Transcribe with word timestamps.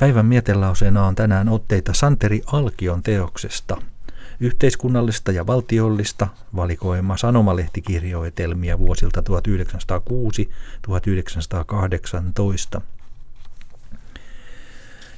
Päivän 0.00 0.26
mietelauseena 0.26 1.06
on 1.06 1.14
tänään 1.14 1.48
otteita 1.48 1.94
Santeri 1.94 2.42
Alkion 2.46 3.02
teoksesta. 3.02 3.82
Yhteiskunnallista 4.40 5.32
ja 5.32 5.46
valtiollista 5.46 6.28
valikoima 6.56 7.16
sanomalehtikirjoitelmia 7.16 8.78
vuosilta 8.78 9.22
1906-1918. 12.76 12.80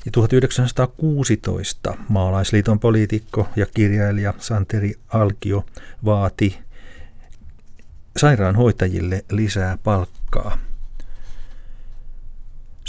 Ja 0.04 0.12
1916 0.12 1.96
maalaisliiton 2.08 2.80
poliitikko 2.80 3.48
ja 3.56 3.66
kirjailija 3.66 4.34
Santeri 4.38 4.94
Alkio 5.08 5.64
vaati 6.04 6.58
sairaanhoitajille 8.16 9.24
lisää 9.30 9.78
palkkaa. 9.84 10.58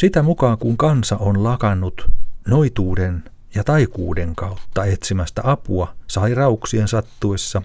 Sitä 0.03 0.23
mukaan 0.23 0.57
kun 0.57 0.77
kansa 0.77 1.17
on 1.17 1.43
lakannut 1.43 2.12
noituuden 2.48 3.23
ja 3.55 3.63
taikuuden 3.63 4.35
kautta 4.35 4.85
etsimästä 4.85 5.41
apua 5.45 5.95
sairauksien 6.07 6.88
sattuessa, 6.88 7.62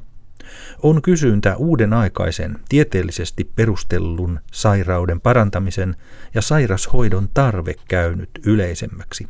on 0.83 1.03
kysyntä 1.03 1.57
uuden 1.57 1.93
aikaisen 1.93 2.59
tieteellisesti 2.69 3.51
perustellun 3.57 4.41
sairauden 4.53 5.21
parantamisen 5.21 5.97
ja 6.35 6.43
sairashoidon 6.43 7.29
tarve 7.35 7.75
käynyt 7.89 8.31
yleisemmäksi. 8.47 9.29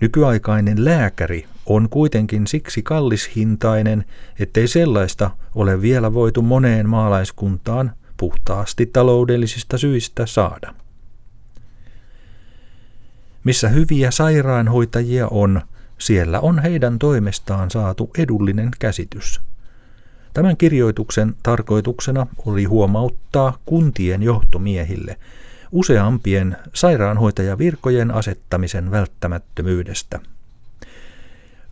Nykyaikainen 0.00 0.84
lääkäri 0.84 1.46
on 1.66 1.88
kuitenkin 1.88 2.46
siksi 2.46 2.82
kallishintainen, 2.82 4.04
ettei 4.38 4.68
sellaista 4.68 5.30
ole 5.54 5.82
vielä 5.82 6.14
voitu 6.14 6.42
moneen 6.42 6.88
maalaiskuntaan 6.88 7.92
puhtaasti 8.16 8.86
taloudellisista 8.86 9.78
syistä 9.78 10.26
saada. 10.26 10.74
Missä 13.48 13.68
hyviä 13.68 14.10
sairaanhoitajia 14.10 15.28
on, 15.30 15.60
siellä 15.98 16.40
on 16.40 16.58
heidän 16.58 16.98
toimestaan 16.98 17.70
saatu 17.70 18.10
edullinen 18.18 18.70
käsitys. 18.78 19.40
Tämän 20.34 20.56
kirjoituksen 20.56 21.34
tarkoituksena 21.42 22.26
oli 22.46 22.64
huomauttaa 22.64 23.58
kuntien 23.66 24.22
johtomiehille 24.22 25.16
useampien 25.72 26.56
sairaanhoitajavirkojen 26.74 28.10
asettamisen 28.10 28.90
välttämättömyydestä. 28.90 30.20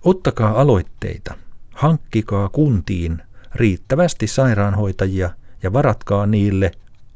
Ottakaa 0.03 0.61
aloitteita, 0.61 1.35
hankkikaa 1.75 2.49
kuntiin 2.49 3.23
riittävästi 3.55 4.27
sairaanhoitajia 4.27 5.31
ja 5.63 5.73
varatkaa 5.73 6.27
niille 6.27 6.71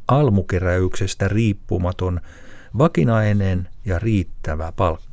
almukeräyksestä 0.08 1.28
riippumaton 1.28 2.20
vakinainen 2.78 3.68
ja 3.84 3.98
riittävä 3.98 4.72
palkka. 4.76 5.10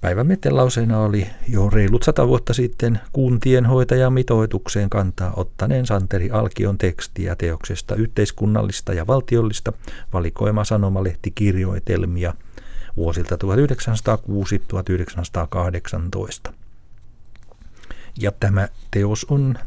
Päivän 0.00 0.26
metelauseena 0.26 0.98
oli 0.98 1.26
jo 1.48 1.70
reilut 1.70 2.02
sata 2.02 2.28
vuotta 2.28 2.54
sitten 2.54 3.00
kuntien 3.12 3.66
hoitajamitoitukseen 3.66 4.90
kantaa 4.90 5.32
ottaneen 5.36 5.86
Santeri 5.86 6.30
Alkion 6.30 6.78
tekstiä 6.78 7.36
teoksesta 7.36 7.94
yhteiskunnallista 7.94 8.92
ja 8.94 9.06
valtiollista 9.06 9.72
valikoima 10.12 10.64
sanomalehtikirjoitelmia 10.64 12.34
vuosilta 12.96 13.36
1906-1918. 16.48 16.52
Ja 18.20 18.32
tämä 18.32 18.68
teos 18.90 19.26
on 19.30 19.58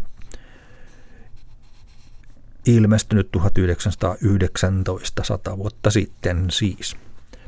ilmestynyt 2.65 3.31
1919, 3.31 5.23
sata 5.23 5.57
vuotta 5.57 5.91
sitten 5.91 6.51
siis. 6.51 6.95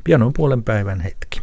Pianon 0.04 0.32
puolen 0.32 0.62
päivän 0.64 1.00
hetki. 1.00 1.42